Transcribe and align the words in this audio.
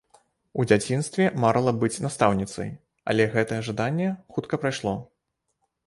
У 0.61 0.63
дзяцінстве 0.69 1.27
марыла 1.43 1.73
быць 1.85 2.01
настаўніцай, 2.07 2.73
але 3.13 3.31
гэтае 3.37 3.61
жаданне 3.71 4.09
хутка 4.35 4.55
прайшло. 4.65 5.01